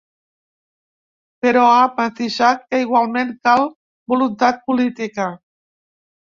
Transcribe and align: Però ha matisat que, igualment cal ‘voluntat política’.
Però 1.45 1.65
ha 1.73 1.83
matisat 1.99 2.63
que, 2.71 2.79
igualment 2.85 3.35
cal 3.49 3.63
‘voluntat 4.15 4.65
política’. 4.73 5.29